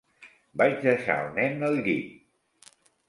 [0.61, 2.73] Vaig deixar el nen al llit.